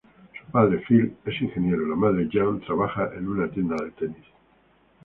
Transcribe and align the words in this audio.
Su 0.33 0.51
padre, 0.51 0.79
Phil 0.87 1.13
es 1.25 1.41
ingeniero, 1.43 1.85
la 1.87 1.95
madre, 1.95 2.27
Jan, 2.31 2.59
trabaja 2.61 3.11
en 3.15 3.27
una 3.27 3.47
tienda 3.51 3.75
de 3.85 3.91
tenis. 3.91 4.25